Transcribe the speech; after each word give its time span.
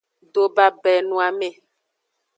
Dobabenoame. 0.33 1.49